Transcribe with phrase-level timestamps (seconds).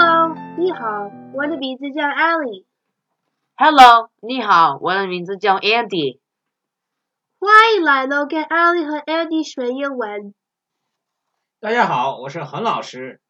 [0.00, 2.64] Hello，你好，我的名字叫 Ally。
[3.56, 6.20] Hello，你好，我的名字叫 Andy。
[7.40, 10.34] 欢迎来到跟 Ally 和 Andy 学英文。
[11.58, 13.20] 大家好，我是恒老师。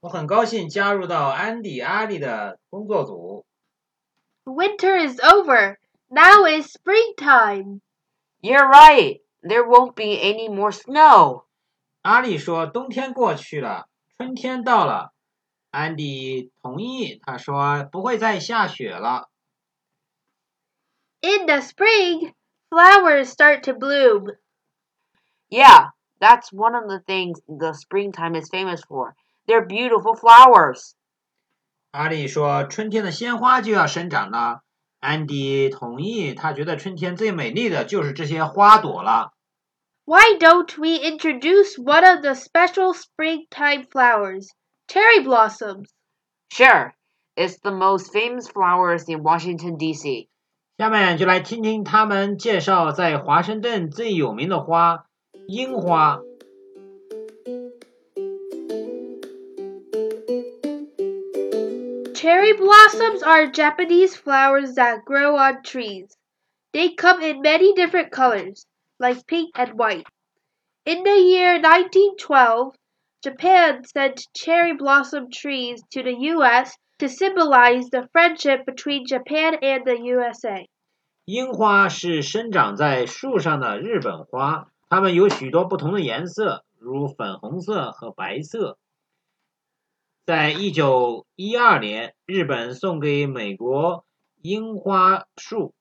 [0.00, 3.46] 我很高兴加入到安迪、阿丽的工作组。
[4.44, 5.78] Winter is over.
[6.08, 7.80] Now is springtime.
[8.42, 9.22] You're right.
[9.40, 11.44] There won't be any more snow.
[12.02, 13.86] 阿丽说：“冬天过去了，
[14.18, 15.14] 春天到了。”
[15.71, 19.29] 安迪同意，他说：“不会再下雪了。
[21.21, 22.33] In the spring,
[22.69, 24.35] flowers start to bloom.
[25.49, 29.15] Yeah, that's one of the things the springtime is famous for.
[29.47, 30.93] They're beautiful flowers.
[31.91, 34.61] ”阿丽说：“春天的鲜花就要生长了。”
[34.99, 39.33] 安迪同意，他觉得春天最美丽的就是这些花朵了。
[40.03, 44.47] Why don't we introduce one of the special springtime flowers?
[44.89, 45.89] Cherry blossoms.
[46.51, 46.93] Sure,
[47.35, 50.29] it's the most famous flowers in Washington, D.C.
[50.77, 55.05] 下面就来听听他们介绍在华盛顿最有名的花——
[55.47, 56.19] 樱花。
[62.13, 66.17] Cherry blossoms are Japanese flowers that grow on trees.
[66.73, 68.65] They come in many different colors,
[68.97, 70.07] like pink and white.
[70.85, 72.75] In the year 1912,
[73.23, 76.77] Japan sent cherry blossom trees to the U.S.
[76.99, 80.67] to symbolize the friendship between Japan and the USA.
[81.25, 88.77] 樱花是生长在树上的日本花，它们有许多不同的颜色，如粉红色和白色。
[90.23, 94.05] 在一九一二年，日本送给美国
[94.43, 95.73] 樱花树，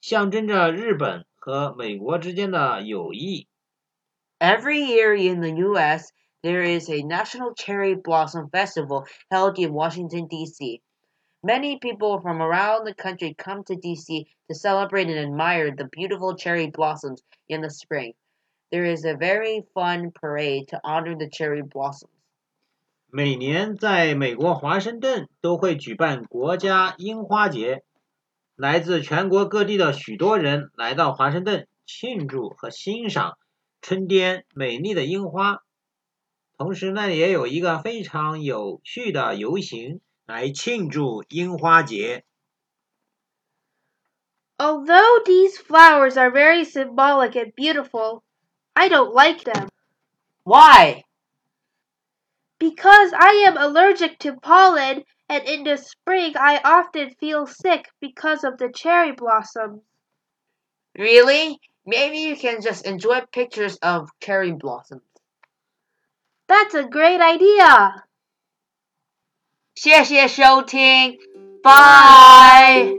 [0.00, 3.48] 象征着日本和美国之间的友谊。
[4.38, 6.10] Every year in the U.S.,
[6.42, 10.82] there is a National Cherry Blossom Festival held in Washington, D.C.
[11.42, 14.26] Many people from around the country come to D.C.
[14.48, 18.14] to celebrate and admire the beautiful cherry blossoms in the spring.
[18.70, 22.10] There is a very fun parade to honor the cherry blossoms.
[23.10, 27.84] 每年在美国华盛顿都会举办国家樱花节，
[28.56, 33.38] 来自全国各地的许多人来到华盛顿庆祝和欣赏
[33.80, 35.60] 春天美丽的樱花。
[36.58, 42.24] 同时，那里也有一个非常有趣的游行来庆祝樱花节。
[44.56, 48.22] Although these flowers are very symbolic and beautiful,
[48.72, 49.68] I don't like them.
[50.44, 51.02] Why?
[52.58, 58.44] Because I am allergic to pollen, and in the spring I often feel sick because
[58.44, 59.82] of the cherry blossoms.
[60.96, 61.58] Really?
[61.84, 65.02] Maybe you can just enjoy pictures of cherry blossoms.
[66.48, 68.04] That's a great idea.
[69.74, 71.18] 谢谢收听，
[71.62, 72.92] 拜。